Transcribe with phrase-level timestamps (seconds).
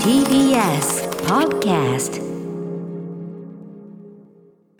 [0.00, 2.16] TBS Podcast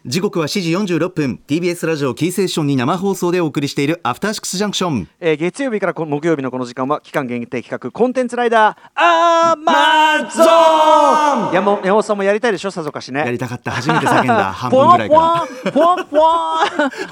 [0.07, 12.71] 時刻は7時46分 TBS ラジオキーステーションに生放送でお送りしているアフターシックスジャンクションえー月曜日からこ木曜日のこの時間は期間限定企画コンテンツライダーアマゾン山本山本さんもやりたいでしょ？
[12.71, 13.21] さぞかしね。
[13.21, 13.73] やりたかった。
[13.73, 14.53] 初めて叫んだ。
[14.55, 16.69] 半ポ分ぐらいかワンポワンポワン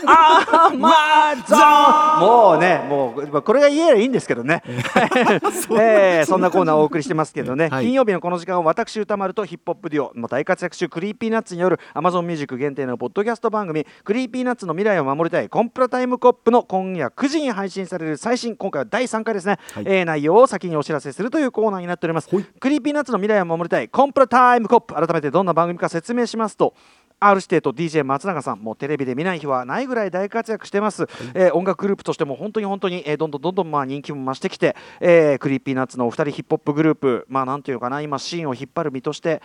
[0.06, 4.62] アマゾンもうねもうまあこれが言えばいいんですけどね。
[4.68, 7.84] えーそんなコーナーをお送りしてますけどね、はい。
[7.86, 19.84] 金曜日のこの時間は私宇多丸とヒップホップデュオもう大活躍中 Creepy Nuts による Amazon ミュージック限定のポッドキャスト番組 Creepy Nuts の未来を守りたいコンプラタイムコップの今夜9時に配信される最新今回は第3回ですね、はい。
[19.86, 22.28] えー内容を先にお知らせするというコーナーになっております。
[22.28, 24.94] Creepy Nuts の未来を守りたいコンプラタイムコップ。
[24.94, 26.74] 改めてどんな番組か説明しますと
[27.20, 39.40] R 指定と DJ 松永さんもうテレビで見ない日はないぐらい大活躍してます、えー音楽グループとしても本当に本当に、えーどんどんどんどんまあ人気も増してきて、えー Creepy Nuts のお二人ヒップホップグループまあなんていうかな今シーンを引っ張る身として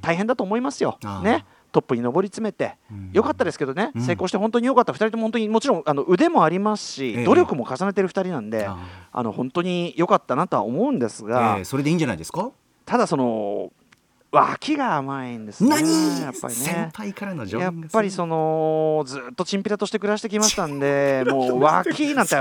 [0.00, 1.22] 大変だと思いますよ、あー。
[1.22, 2.76] ねトップに上り詰めて、
[3.12, 4.92] よかったですけどね、成功して本当によかった。
[4.92, 7.24] 2人とも本当にもちろんあの腕もありますし、ええ。
[7.24, 12.50] 努力も重ねてる2人なんであの本当に良かったなとは思うんですが、えーそれでいいんじゃないですか？
[12.86, 13.70] ただその
[14.32, 16.20] 脇が甘いんですね何？
[16.22, 16.60] やっぱりね。
[16.60, 22.36] 先輩からの情やっぱりそのずっとチンピラとして暮らしてきましたんで もう脇なんて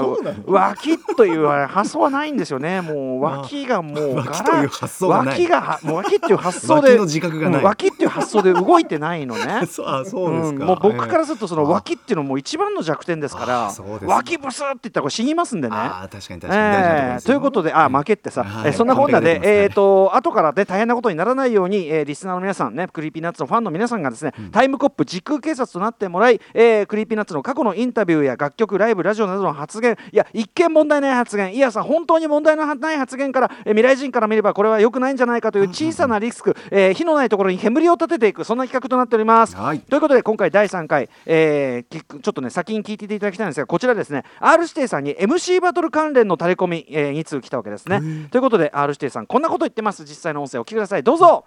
[0.45, 2.81] 脇という発想はないんですよね。
[2.81, 5.39] もう脇がもう脇という発想がない。
[5.39, 7.61] 脇がはもう脇っていう発想で脇の自覚がない。
[7.61, 9.65] うん脇っていう発想で動いてないのね。
[9.69, 13.71] そうあそうですか、んもう僕からするとそのえー脇っていうのも一番の弱点ですから
[14.07, 15.75] 脇ブスって言ったら死にますんでね。
[15.75, 17.21] あー確かに確かに。
[17.21, 18.67] ということで、あ、負けってさ、はい。
[18.67, 39.55] えーそんなこんなで、えっ、と、後からで大変なことにならないように、えーリスナーの皆さんね、 Creepy Nuts のファンの皆さんがですね、タイムコップ時空警察となってもらい、えー Creepy Nuts の過去のインタビューや楽曲、ライブ、ラジオなどの発言、いや、一見問題ない発言、いやさ、本当に問題のない発言から、えー未来人から見ればこれは良くないんじゃないかという小さなリスク、えー火のないところに煙を立てていく、そんな企画となっております。
[39.55, 39.79] はい。
[39.79, 48.01] ということで今回第3回、えーきちょっとね先に聞いていただきたいんですがこちらですね R 指定さんに MC バトル関連のタレコミ、えー、2通来たわけですね。
[48.31, 50.03] ということで R 指定さんこんなこと言ってます。
[50.03, 51.03] 実際の音声をお聞きください。
[51.03, 51.45] どうぞ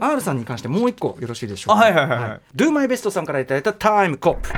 [0.00, 1.82] R さんに関してもう一個よろしいでしょうか？
[1.82, 2.40] あはいはいはいはい。
[2.54, 4.48] Do My Best さんからいただいたタイムコップ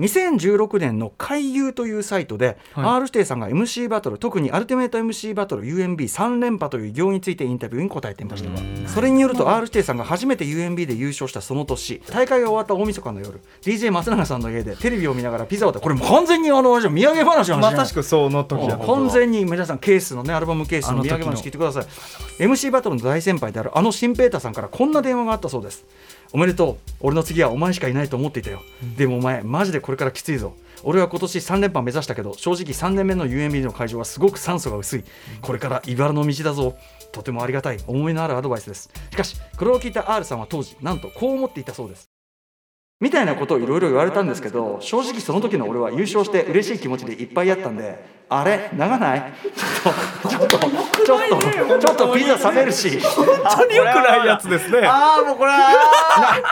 [0.00, 2.84] 2016年の海遊というサイトで、はい。
[2.84, 8.50] R 指定さんが MC バトル特にアルティメイト MC バトル UMB3 連覇という行についてインタビューに答えていました。
[8.88, 21.84] それによると R 指定さんが初めて UMB で優勝したその年大会が終わった大晦日の夜 DJ 松永さんの家でテレビを見ながらピザを食べこれもう完全にあの土産話まさしくその時完全に皆さんケースのねアルバムケースの土産話聞いてください。
[22.40, 25.84] MC バトルの大先輩であるあの新平太さんからこんな電話があったそうです
[26.32, 26.90] おめでとう。
[27.00, 28.60] 俺の次はお前しかいないと思っていたよ、
[28.96, 30.54] でもお前マジでこれからきついぞ。
[30.82, 35.04] 俺は今年3連覇目指したけど正直3年目の UMB の会場はすごく酸素が薄い。
[35.42, 36.76] これから茨の道だぞ。
[37.12, 38.90] とてもありがたい思いのあるアドバイスです。
[39.10, 42.09] しかしこれを聞いた R さんは当時なんとこう思っていたそうです
[43.00, 48.70] みたいなことをいろいろ言われたんですけど正直その時の俺は優勝して嬉しい気持ちでいっぱいあったんであれ？
[48.76, 49.32] 長ない？
[50.28, 53.00] ちょっとちょっとちょっとちょっとピザ冷めるし。
[53.00, 54.86] 本当に良くないやつですね。
[54.86, 55.52] ああもうこれ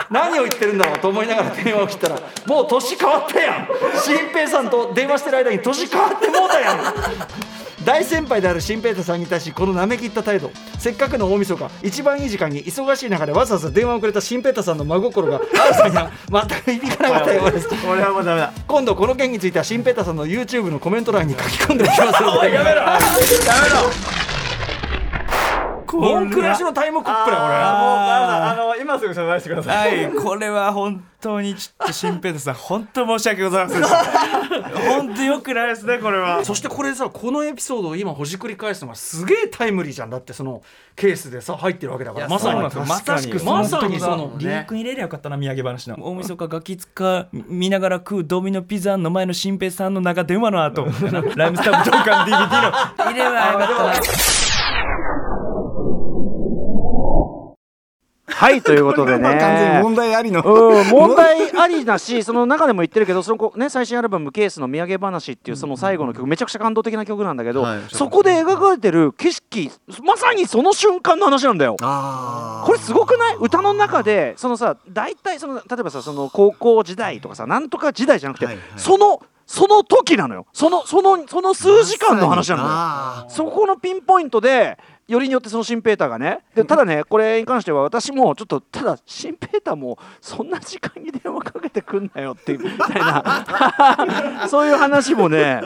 [0.09, 3.67] 何を言ってるんだろうと思いながら電話を切ったらもう年変わったやん。
[3.95, 6.77] 新平さんと電話してる間に年変わってもうたやん
[7.89, 10.51] 大先輩である新平太さんに対しこの舐めきった態度。
[10.77, 17.67] せっかくの大晦日一番いい時間に忙しい中でわざわざ電話をくれた新平太さんの真心が R さんには全く響かなかったようです。
[17.67, 18.53] これはもうダメだ。
[18.67, 22.53] 今度この件については新平太さんの YouTube のコメント欄に書き込んでおきますので。
[22.53, 22.81] やめろ
[25.99, 33.83] 文句なしのタイムコップだこれあの今すぐ謝罪してくださいはい、これは本当にちょっと新平さん、本当申し訳ございません。
[33.83, 36.45] 本当良くないですね、これは。
[36.45, 40.61] そしてこれさこのエピソードを今ほじくり返すのがすげえタイムリーじゃんだってその
[40.95, 45.97] ケースでさ入ってるわけだからまさにまさしくまさにそのリンクに入れりゃよかったな、土産話の。
[45.99, 50.85] 大晦日ガキつか見ながら食うドミノピザの前の新平さんの長電話の後、
[51.35, 52.71] ライムスタンプ同感 DVD の
[53.03, 54.38] 入れはよかったな。
[58.39, 59.23] はいということでね。
[59.37, 60.41] 完全に問題ありの。
[60.41, 67.79] うん、問題ありだし、その中でも言ってるけど、そのこね、最新アルバム、ケースの土産話っていう、その最後の曲、めちゃくちゃ感動的な曲なんだけど、はい。
[67.91, 69.69] そこで描かれてる景色、
[70.05, 71.75] まさにその瞬間の話なんだよ。
[71.81, 73.35] あこれすごくない？
[73.41, 78.63] 歌の中でそのさ大体その例えばさその高校時代とかさなんとか時代じゃなくて、はいはい。
[78.77, 80.45] そのその時なのよ。
[80.53, 82.67] そのそのその数時間の話なのよ。
[82.69, 84.77] あそこのピンポイントで
[85.09, 86.41] よりによってそのシンペーターがね。
[86.53, 94.45] でただねこれに関しては私もちょっとただシンペーターもそんな時間に電話かけてくんなよっていうみたいな。
[94.47, 95.61] そういう話もね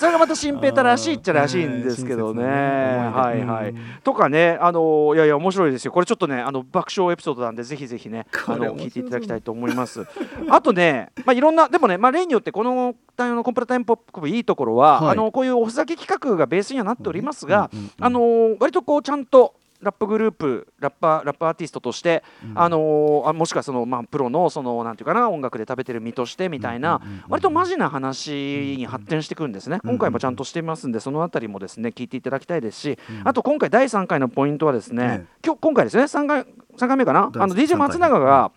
[0.00, 2.42] それがまたシンペーターらしいっちゃらしいんですけどね。
[2.42, 3.74] はいはい。
[4.02, 5.92] とかね、あのいやいや面白いですよ。
[5.92, 10.06] これちょっとね、あの爆笑エピソードなんでぜひぜひね、あの聞いていただきたいと思います。
[10.48, 17.70] あとね、まあいろんなでもね、まあ例によってこの単のコンプラタイムポップいいところは、はいあのこういうおふざけ企画がベースにはなっておりますが、
[18.00, 19.59] あの割とこうちゃんと。
[19.82, 22.22] ラップグループラッパーラップアーティストとして、
[22.54, 37.30] あのあもしくはその、まあ、プロのそのなんていうかな音楽で食べてる身としてみたいな、割とマジな話に発展していくんですね、今回もちゃんとしてますんでそのあたりもですね聞いていただきたいですし、あと今回第3回のポイントはですね、え今日今回ですね3回三回目かな？
[37.34, 38.52] あの第 DJ 松永が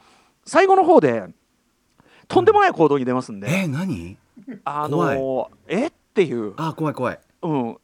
[0.46, 1.24] 最後の方で
[2.28, 4.18] とんでもない行動に出ますんで、えー、何？
[4.66, 5.88] あのえ？
[5.88, 7.20] っていう、あ怖い怖い。
[7.42, 7.76] うん、え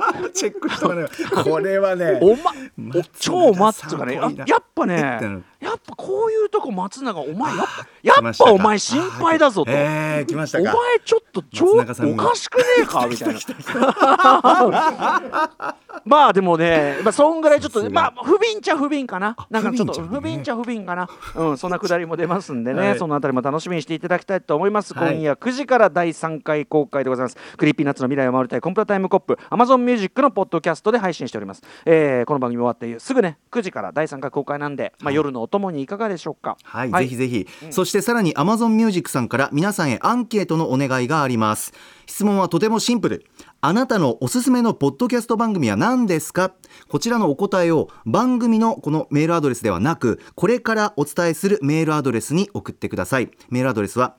[0.34, 1.06] チェックしとかね
[1.44, 4.96] これはねおま松永超マッチョがねやっぱね
[5.60, 9.70] やっぱこういうとこ松永お前やっぱやっぱお前心配だぞと。
[9.70, 11.94] えー、来ましたお前かちょっと超おか
[12.34, 13.06] しくねえか？
[13.06, 13.40] みたいな。
[16.04, 19.36] まあでもね、 まあそんぐらいちょっとまあ不憫っちゃ不憫かな。
[19.50, 21.08] なんかちょっと不不憫っちゃ不憫かな。
[21.36, 24.94] うんそんなくだりも出ますんでね、はいそのあたりも楽しみにしていただきたいと思います。
[24.94, 27.36] はい今夜9時から第3回公開でございます。
[27.56, 31.62] Creepy Nuts の未来を守りたいコンプラタイムコップ Amazon Music のポッドキャストで配信しております。
[31.84, 36.56] えーこの番組終わってすぐね9時から第3回公開なんで、まあ夜のお供にいかがでしょうか？
[36.64, 41.72] はい、ぜひぜひ、そしてさらに Amazon Music さんから皆さんへアンケートのお願いがあります
[42.06, 43.24] 質問はとてもシンプル
[43.62, 46.54] あなたのおすすめのポッドキャスト番組は何ですか？
[46.88, 53.30] こちらのお答えを番組のこのメールアドレスではなくこれからお伝えするメールアドレスに送ってください。
[53.50, 54.16] メールアドレスは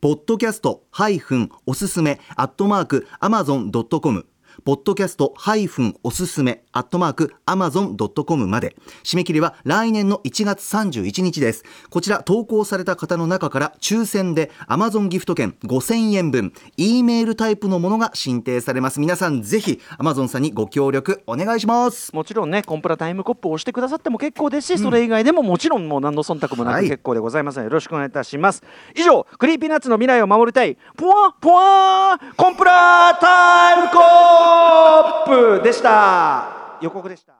[0.00, 4.24] ポッドキャストハイフンおすすめアットマーク amazon.com
[4.64, 8.76] ポッドキャストハイフンおすすめアットマーク amazon.com まで。
[9.04, 11.64] 締め切りは来年の1月31日です。
[11.90, 19.00] こちら投稿された方の中から抽選で Amazon ギフト券5000円分 E メールタイプのものが申請されます。
[19.00, 22.14] 皆さんぜひ Amazon さんにご協力お願いします。
[22.14, 26.84] もちろんねコンプラタイムコップを押してくださっても結構ですし、それ以外でももちろんもう何の忖度もなはい。
[26.84, 28.62] く結構でございますのでよろしくお願いいたします。
[28.94, 34.45] 以上 Creepy Nuts の未来を守りたいポワンポワンコンプラタイムコップ
[35.26, 36.78] ップでした。
[36.80, 37.34] 予告でした。